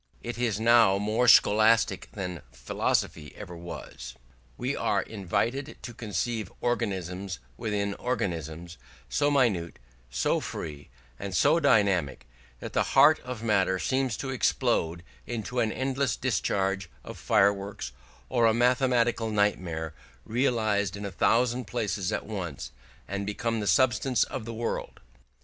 [0.23, 4.15] It is now more scholastic than philosophy ever was.
[4.57, 8.79] We are invited to conceive organisms within organisms,
[9.09, 9.77] so minute,
[10.09, 12.25] so free, and so dynamic,
[12.61, 17.91] that the heart of matter seems to explode into an endless discharge of fireworks,
[18.27, 19.93] or a mathematical nightmare
[20.25, 22.71] realised in a thousand places at once,
[23.07, 24.99] and become the substance of the world.